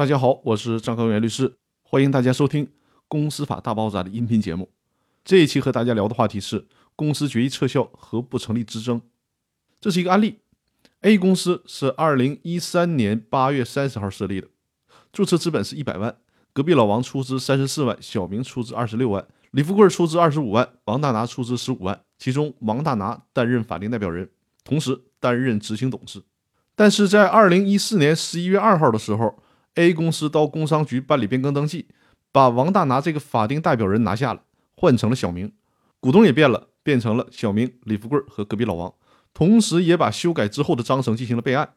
[0.00, 2.64] 大家好，我是张高原律师，欢迎大家收听
[3.06, 4.70] 《公司法大爆炸》的音频节目。
[5.22, 9.02] 这一期和大家聊的话题是公司决议撤销和不成立之争。
[9.78, 10.38] 这是一个案例
[11.02, 14.48] ：A 公司是二零一三年八月三十号设立的，
[15.12, 16.16] 注册资本是一百万，
[16.54, 24.30] 隔壁老王出资三十四万，小明出资二十六万，李富贵出资二十五万，王大拿出资十五万，其中王大拿担任法定代表人，
[24.64, 26.22] 同时担任执行董事。
[26.74, 29.42] 但是在二零一四年十一月二号的时候
[29.74, 31.88] ，A 公司到工商局办理变更登记，
[32.32, 34.42] 把王大拿这个法定代表人拿下了，
[34.76, 35.52] 换成了小明，
[36.00, 38.94] 股东也变了，变成了小明、李富贵和隔壁老王，
[39.32, 41.74] 同时也把修改之后的章程进行了备案。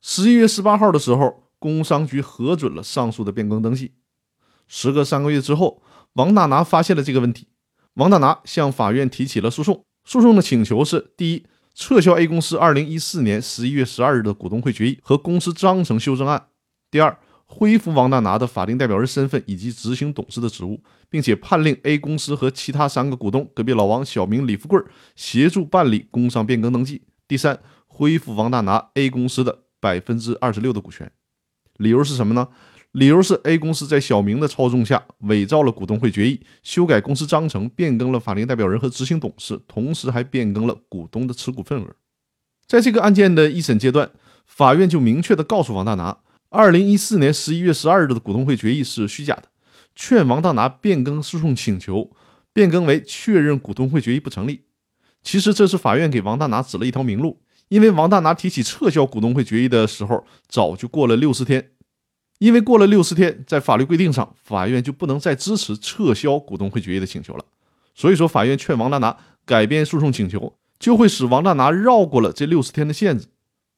[0.00, 3.92] 十一月十八号的时候，工商局核准了上述的变更登记。
[4.66, 5.82] 时隔三个月之后，
[6.14, 7.48] 王大拿发现了这个问题，
[7.94, 9.84] 王大拿向法院提起了诉讼。
[10.04, 11.44] 诉讼的请求是：第一，
[11.74, 16.46] 撤销 A 公司二零一四年十一月十二日的股东会决议和公司章程修正案。
[16.90, 24.80] 第二，恢复王大拿的法定代表人身份以及执行董事的职务，并且判令 A 公司和其他三个股东隔壁老王、小明、李富贵
[25.14, 27.02] 协助办理工商变更登记。
[27.28, 31.12] 第三，恢复王大拿 A 公司的百分之二十六的股权。
[31.76, 32.48] 理由是什么呢？
[32.90, 41.94] 理由是 A 公司在小明的操纵下伪造了股东会决议，修改公司章程，变更了法定代表人和执行董事，同时还变更了股东的持股份额。
[42.66, 44.10] 在这个案件的一审阶段，
[44.44, 46.18] 法院就明确的告诉王大拿。
[46.52, 49.44] 二零一四年十一月十二日的股东会决议是虚假的，
[49.94, 52.10] 劝王大拿变更诉讼请求，
[52.52, 54.64] 变更为确认股东会决议不成立。
[55.22, 61.70] 其实这是法院给王大拿指了一条明路，因为王大拿提起撤销股东会决议的时候，早就过了六十天，
[62.40, 67.44] 因为过了六十天，在法律规定上，法院就不能再支持撤销股东会决议的请求了。
[67.94, 73.28] 所以说，法院劝王大拿改变诉讼请求，就会使王大拿绕过了这六十天的限制。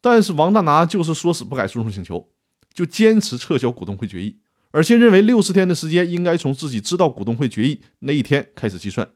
[0.00, 2.28] 但是王大拿就是说死不改诉讼请求。
[2.76, 4.36] 就坚持撤销股东会决议，
[4.70, 9.08] 而且认为六十天的时间应该从自己知道股东会决议那一天开始计算。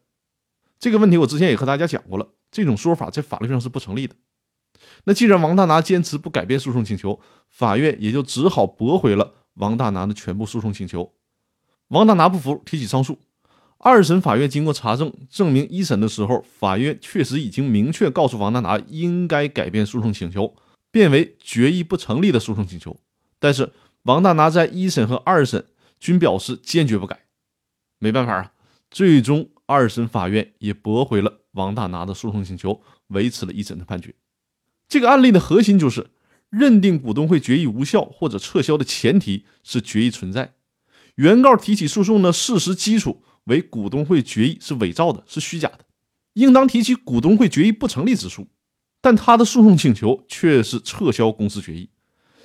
[0.79, 4.15] 这个问题我之前也和大家讲过了，这种说法在法律上是不成立的。
[5.05, 11.13] 那既然王大拿坚持不改变诉讼请求，法院也就只好驳回了王大拿的全部诉讼请求。
[11.89, 13.19] 王大拿不服，提起上诉。
[13.77, 20.55] 二审法院经过查证，证明一审的时候，法院确实已经明确告诉王大拿应该改变诉讼请求，
[20.91, 22.99] 变为决议不成立的诉讼请求。
[23.41, 25.67] 但是王大拿在一审和二审
[25.99, 27.25] 均表示坚决不改，
[27.99, 28.53] 没办法啊，
[28.91, 34.15] 最终二审法院也驳回了王大拿的诉讼请求，维持了一审的判决。
[34.89, 36.11] 这个案例的核心就是
[36.51, 40.55] 认定股东会决议无效或者撤销的前提是决议存在。
[41.17, 45.81] 原告提起诉讼的事实基础为股东会决议是伪造的，是虚假的，
[46.35, 48.47] 应当提起股东会决议不成立之诉，
[49.01, 51.91] 但他的诉讼请求却是撤销公司决议。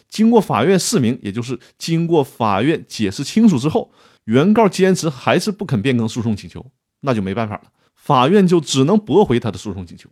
[0.09, 3.91] 经过法院释明，也就是经过法院解释清楚之后，
[4.25, 6.71] 原告坚持还是不肯变更诉讼请求，
[7.01, 10.09] 那就没办法了，法院就只能驳回他的诉讼请求。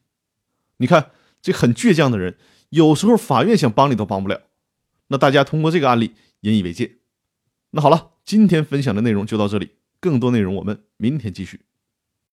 [0.78, 1.12] 你看，
[1.42, 2.38] 这很倔强的人，
[2.70, 4.42] 有时候法院想帮你都帮不了。
[5.08, 6.98] 那大家通过这个案例引以为戒。
[7.72, 11.62] 那好了，今天分享的内容就到这里，更多内容我们明天继续。